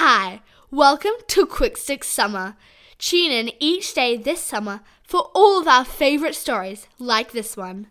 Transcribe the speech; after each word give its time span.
Hi, 0.00 0.42
welcome 0.70 1.14
to 1.26 1.44
Quick 1.44 1.76
Sticks 1.76 2.06
Summer. 2.06 2.56
Tune 2.98 3.32
in 3.32 3.50
each 3.58 3.92
day 3.94 4.16
this 4.16 4.40
summer 4.40 4.82
for 5.02 5.28
all 5.34 5.60
of 5.60 5.66
our 5.66 5.84
favourite 5.84 6.36
stories 6.36 6.86
like 7.00 7.32
this 7.32 7.56
one. 7.56 7.88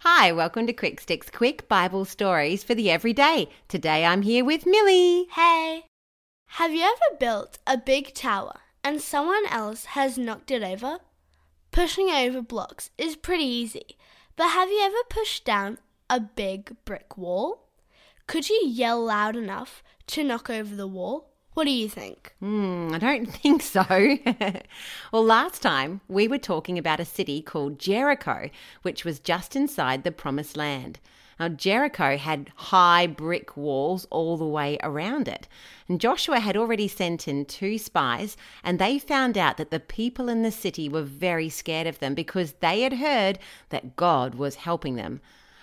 Hi, 0.00 0.32
welcome 0.32 0.66
to 0.66 0.74
Quick 0.74 1.00
Sticks 1.00 1.30
Quick 1.30 1.66
Bible 1.66 2.04
Stories 2.04 2.62
for 2.62 2.74
the 2.74 2.90
Everyday. 2.90 3.48
Today 3.68 4.04
I'm 4.04 4.20
here 4.20 4.44
with 4.44 4.66
Millie. 4.66 5.28
Hey! 5.34 5.86
Have 6.48 6.74
you 6.74 6.82
ever 6.82 7.16
built 7.18 7.56
a 7.66 7.78
big 7.78 8.12
tower 8.12 8.60
and 8.84 9.00
someone 9.00 9.46
else 9.46 9.86
has 9.86 10.18
knocked 10.18 10.50
it 10.50 10.62
over? 10.62 10.98
Pushing 11.70 12.10
over 12.10 12.42
blocks 12.42 12.90
is 12.98 13.16
pretty 13.16 13.46
easy, 13.46 13.96
but 14.36 14.50
have 14.50 14.68
you 14.68 14.82
ever 14.82 15.08
pushed 15.08 15.46
down 15.46 15.78
a 16.10 16.20
big 16.20 16.76
brick 16.84 17.16
wall? 17.16 17.70
Could 18.26 18.50
you 18.50 18.60
yell 18.62 19.02
loud 19.02 19.36
enough 19.36 19.82
to 20.08 20.22
knock 20.22 20.50
over 20.50 20.76
the 20.76 20.86
wall? 20.86 21.32
What 21.56 21.64
do 21.64 21.70
you 21.70 21.88
think? 21.88 22.34
Hmm, 22.40 22.90
I 22.92 22.98
don't 22.98 23.24
think 23.42 23.62
so. 23.62 23.82
well, 25.10 25.24
last 25.24 25.62
time 25.62 26.02
we 26.06 26.28
were 26.28 26.36
talking 26.36 26.76
about 26.76 27.00
a 27.00 27.06
city 27.06 27.40
called 27.40 27.78
Jericho, 27.78 28.50
which 28.82 29.06
was 29.06 29.18
just 29.18 29.56
inside 29.56 30.04
the 30.04 30.12
Promised 30.12 30.54
Land. 30.54 31.00
Now, 31.40 31.48
Jericho 31.48 32.18
had 32.18 32.52
high 32.56 33.06
brick 33.06 33.56
walls 33.56 34.06
all 34.10 34.36
the 34.36 34.44
way 34.44 34.76
around 34.82 35.28
it. 35.28 35.48
And 35.88 35.98
Joshua 35.98 36.40
had 36.40 36.58
already 36.58 36.88
sent 36.88 37.26
in 37.26 37.46
two 37.46 37.78
spies, 37.78 38.36
and 38.62 38.78
they 38.78 38.98
found 38.98 39.38
out 39.38 39.56
that 39.56 39.70
the 39.70 39.80
people 39.80 40.28
in 40.28 40.42
the 40.42 40.50
city 40.50 40.90
were 40.90 41.04
very 41.04 41.48
scared 41.48 41.86
of 41.86 42.00
them 42.00 42.14
because 42.14 42.52
they 42.60 42.82
had 42.82 42.92
heard 42.92 43.38
that 43.70 43.96
God 43.96 44.34
was 44.34 44.56
helping 44.56 44.96
them. 44.96 45.22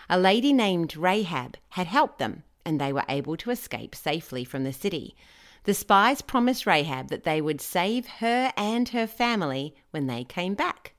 A 0.09 0.17
lady 0.17 0.53
named 0.53 0.97
Rahab 0.97 1.55
had 1.69 1.85
helped 1.85 2.17
them, 2.17 2.41
and 2.65 2.81
they 2.81 2.91
were 2.91 3.05
able 3.07 3.37
to 3.37 3.51
escape 3.51 3.93
safely 3.93 4.43
from 4.43 4.63
the 4.63 4.73
city. 4.73 5.15
The 5.63 5.73
spies 5.73 6.21
promised 6.21 6.65
Rahab 6.65 7.09
that 7.09 7.23
they 7.23 7.41
would 7.41 7.61
save 7.61 8.07
her 8.19 8.51
and 8.57 8.89
her 8.89 9.07
family 9.07 9.75
when 9.91 10.07
they 10.07 10.23
came 10.23 10.55
back. 10.55 10.93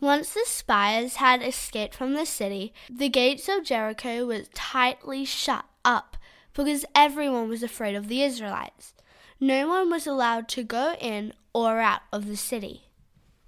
Once 0.00 0.32
the 0.32 0.44
spies 0.46 1.16
had 1.16 1.42
escaped 1.42 1.94
from 1.94 2.14
the 2.14 2.24
city, 2.24 2.72
the 2.88 3.08
gates 3.08 3.48
of 3.48 3.64
Jericho 3.64 4.26
were 4.26 4.42
tightly 4.54 5.24
shut 5.24 5.66
up 5.84 6.16
because 6.54 6.84
everyone 6.94 7.48
was 7.48 7.62
afraid 7.62 7.94
of 7.94 8.08
the 8.08 8.22
Israelites. 8.22 8.94
No 9.38 9.68
one 9.68 9.90
was 9.90 10.06
allowed 10.06 10.48
to 10.48 10.62
go 10.62 10.94
in 11.00 11.32
or 11.52 11.80
out 11.80 12.02
of 12.12 12.26
the 12.26 12.36
city. 12.36 12.84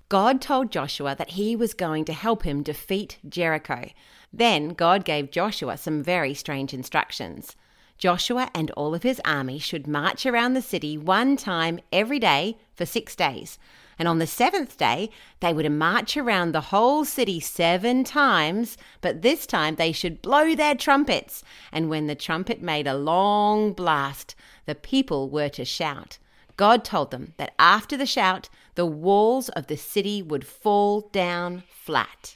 God 0.08 0.42
told 0.42 0.70
Joshua 0.70 1.14
that 1.16 1.30
he 1.30 1.56
was 1.56 1.72
going 1.72 2.04
to 2.04 2.12
help 2.12 2.42
him 2.42 2.62
defeat 2.62 3.18
Jericho. 3.26 3.88
Then 4.30 4.70
God 4.70 5.06
gave 5.06 5.30
Joshua 5.30 5.78
some 5.78 6.02
very 6.02 6.34
strange 6.34 6.74
instructions. 6.74 7.56
Joshua 8.02 8.50
and 8.52 8.72
all 8.72 8.96
of 8.96 9.04
his 9.04 9.20
army 9.24 9.60
should 9.60 9.86
march 9.86 10.26
around 10.26 10.54
the 10.54 10.60
city 10.60 10.98
one 10.98 11.36
time 11.36 11.78
every 11.92 12.18
day 12.18 12.56
for 12.74 12.84
six 12.84 13.14
days. 13.14 13.60
And 13.96 14.08
on 14.08 14.18
the 14.18 14.26
seventh 14.26 14.76
day, 14.76 15.08
they 15.38 15.52
would 15.52 15.70
march 15.70 16.16
around 16.16 16.50
the 16.50 16.72
whole 16.72 17.04
city 17.04 17.38
seven 17.38 18.02
times, 18.02 18.76
but 19.02 19.22
this 19.22 19.46
time 19.46 19.76
they 19.76 19.92
should 19.92 20.20
blow 20.20 20.56
their 20.56 20.74
trumpets. 20.74 21.44
And 21.70 21.88
when 21.88 22.08
the 22.08 22.16
trumpet 22.16 22.60
made 22.60 22.88
a 22.88 22.96
long 22.96 23.72
blast, 23.72 24.34
the 24.66 24.74
people 24.74 25.30
were 25.30 25.50
to 25.50 25.64
shout. 25.64 26.18
God 26.56 26.84
told 26.84 27.12
them 27.12 27.34
that 27.36 27.54
after 27.56 27.96
the 27.96 28.04
shout, 28.04 28.48
the 28.74 28.84
walls 28.84 29.48
of 29.50 29.68
the 29.68 29.76
city 29.76 30.20
would 30.22 30.44
fall 30.44 31.02
down 31.12 31.62
flat. 31.68 32.34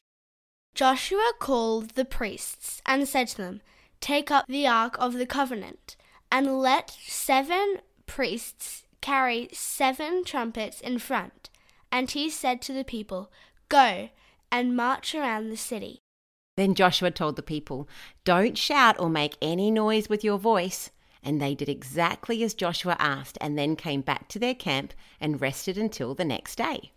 Joshua 0.77 1.33
called 1.41 1.97
the 1.97 2.05
priests 2.05 2.81
and 2.87 3.09
said 3.09 3.27
to 3.27 3.37
them, 3.39 3.63
Take 4.01 4.31
up 4.31 4.47
the 4.47 4.67
Ark 4.67 4.97
of 4.99 5.15
the 5.15 5.27
Covenant, 5.27 5.97
and 6.31 6.61
let 6.61 6.91
seven 7.07 7.79
priests 8.07 8.85
carry 9.01 9.49
seven 9.53 10.25
trumpets 10.25 10.81
in 10.81 10.99
front. 10.99 11.51
And 11.93 12.11
he 12.11 12.29
said 12.29 12.61
to 12.63 12.73
the 12.73 12.85
people, 12.85 13.31
Go 13.69 14.11
and 14.51 14.77
march 14.77 15.15
around 15.15 15.51
the 15.51 15.57
city. 15.57 16.01
Then 16.57 16.75
Joshua 16.75 17.11
told 17.11 17.37
the 17.37 17.43
people, 17.43 17.89
Don't 18.25 18.57
shout 18.57 18.99
or 18.99 19.11
make 19.11 19.37
any 19.43 19.71
noise 19.71 20.09
with 20.09 20.25
your 20.25 20.39
voice. 20.39 20.91
And 21.23 21.41
they 21.41 21.55
did 21.55 21.69
exactly 21.69 22.43
as 22.43 22.55
Joshua 22.55 22.97
asked, 22.99 23.37
and 23.41 23.59
then 23.59 23.77
came 23.77 24.01
back 24.01 24.29
to 24.29 24.39
their 24.39 24.55
camp 24.55 24.95
and 25.21 25.41
rested 25.41 25.77
until 25.77 26.15
the 26.15 26.25
next 26.25 26.57
day. 26.57 26.93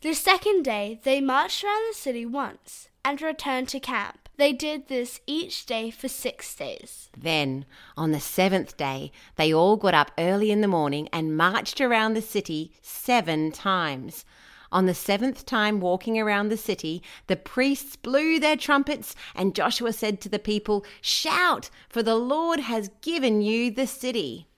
The 0.00 0.14
second 0.14 0.62
day 0.62 1.00
they 1.02 1.20
marched 1.20 1.64
around 1.64 1.82
the 1.88 1.94
city 1.94 2.26
once 2.26 2.88
and 3.04 3.20
returned 3.20 3.68
to 3.68 3.80
camp. 3.80 4.25
They 4.38 4.52
did 4.52 4.88
this 4.88 5.20
each 5.26 5.64
day 5.64 5.90
for 5.90 6.08
six 6.08 6.54
days. 6.54 7.08
Then, 7.16 7.64
on 7.96 8.12
the 8.12 8.20
seventh 8.20 8.76
day, 8.76 9.10
they 9.36 9.52
all 9.52 9.76
got 9.76 9.94
up 9.94 10.10
early 10.18 10.50
in 10.50 10.60
the 10.60 10.68
morning 10.68 11.08
and 11.10 11.36
marched 11.36 11.80
around 11.80 12.12
the 12.12 12.22
city 12.22 12.72
seven 12.82 13.50
times. 13.50 14.26
On 14.70 14.84
the 14.84 14.94
seventh 14.94 15.46
time 15.46 15.80
walking 15.80 16.18
around 16.18 16.48
the 16.48 16.56
city, 16.58 17.02
the 17.28 17.36
priests 17.36 17.96
blew 17.96 18.38
their 18.38 18.56
trumpets, 18.56 19.14
and 19.34 19.54
Joshua 19.54 19.92
said 19.92 20.20
to 20.20 20.28
the 20.28 20.38
people, 20.38 20.84
Shout, 21.00 21.70
for 21.88 22.02
the 22.02 22.16
Lord 22.16 22.60
has 22.60 22.90
given 23.00 23.40
you 23.40 23.70
the 23.70 23.86
city. 23.86 24.48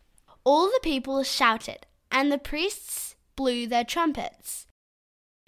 All 0.42 0.66
the 0.66 0.80
people 0.82 1.22
shouted, 1.22 1.86
and 2.10 2.32
the 2.32 2.38
priests 2.38 3.14
blew 3.36 3.68
their 3.68 3.84
trumpets. 3.84 4.66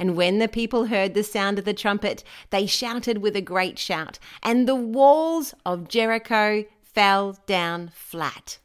And 0.00 0.16
when 0.16 0.38
the 0.38 0.48
people 0.48 0.86
heard 0.86 1.12
the 1.12 1.22
sound 1.22 1.58
of 1.58 1.66
the 1.66 1.74
trumpet, 1.74 2.24
they 2.48 2.64
shouted 2.64 3.18
with 3.18 3.36
a 3.36 3.42
great 3.42 3.78
shout, 3.78 4.18
and 4.42 4.66
the 4.66 4.74
walls 4.74 5.52
of 5.66 5.88
Jericho 5.88 6.64
fell 6.82 7.38
down 7.44 7.90
flat. 7.94 8.58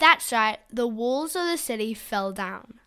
That's 0.00 0.32
right, 0.32 0.58
the 0.68 0.88
walls 0.88 1.36
of 1.36 1.46
the 1.46 1.56
city 1.58 1.94
fell 1.94 2.32
down. 2.32 2.80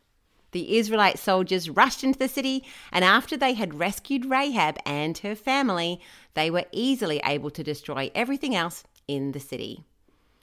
The 0.51 0.77
Israelite 0.77 1.17
soldiers 1.17 1.69
rushed 1.69 2.03
into 2.03 2.19
the 2.19 2.27
city, 2.27 2.65
and 2.91 3.05
after 3.05 3.37
they 3.37 3.53
had 3.53 3.79
rescued 3.79 4.25
Rahab 4.25 4.77
and 4.85 5.17
her 5.19 5.33
family, 5.33 6.01
they 6.33 6.51
were 6.51 6.65
easily 6.73 7.21
able 7.23 7.51
to 7.51 7.63
destroy 7.63 8.11
everything 8.13 8.53
else 8.53 8.83
in 9.07 9.31
the 9.31 9.39
city. 9.39 9.85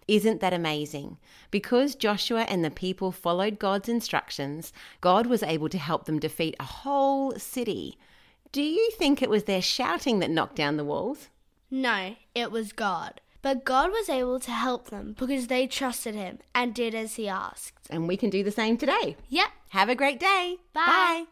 Isn't 0.09 0.41
that 0.41 0.53
amazing? 0.53 1.19
Because 1.51 1.95
Joshua 1.95 2.43
and 2.49 2.65
the 2.65 2.71
people 2.71 3.13
followed 3.13 3.59
God's 3.59 3.89
instructions, 3.89 4.73
God 5.01 5.27
was 5.27 5.43
able 5.43 5.69
to 5.69 5.79
help 5.79 6.05
them 6.05 6.19
defeat 6.19 6.57
a 6.59 6.65
whole 6.65 7.33
city. 7.33 7.97
Do 8.53 8.63
you 8.63 8.91
think 8.93 9.23
it 9.23 9.31
was 9.31 9.45
their 9.45 9.63
shouting 9.63 10.19
that 10.19 10.31
knocked 10.31 10.57
down 10.57 10.77
the 10.77 10.85
walls? 10.85 11.29
No, 11.71 12.17
it 12.35 12.51
was 12.51 12.73
God. 12.73 13.21
But 13.43 13.65
God 13.65 13.91
was 13.91 14.09
able 14.09 14.39
to 14.41 14.51
help 14.51 14.91
them 14.91 15.15
because 15.19 15.47
they 15.47 15.67
trusted 15.67 16.15
Him 16.15 16.41
and 16.55 16.75
did 16.75 16.95
as 16.95 17.15
He 17.15 17.29
asked. 17.29 17.87
And 17.89 18.07
we 18.07 18.17
can 18.17 18.29
do 18.29 18.43
the 18.43 18.51
same 18.51 18.77
today. 18.77 19.17
Yep. 19.29 19.49
Have 19.71 19.89
a 19.89 19.95
great 19.95 20.21
day. 20.21 20.57
Bye. 20.75 20.85
Bye. 20.87 21.25